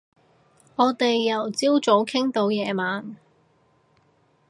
[0.77, 3.15] 我哋由朝早傾到夜晚